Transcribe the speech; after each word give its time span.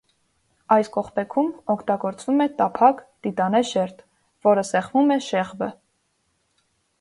Այս 0.75 0.87
կողպեքում 0.93 1.51
օգտագործվում 1.73 2.41
է 2.45 2.47
տափակ 2.61 3.03
տիտանե 3.27 3.61
շերտ, 3.73 4.01
որը 4.49 4.65
սեղմում 4.71 5.15
է 5.19 5.19
շեղբը։ 5.27 5.69